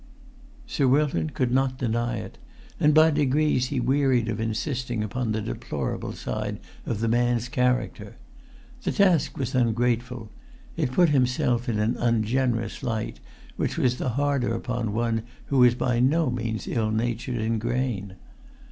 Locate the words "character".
7.47-8.15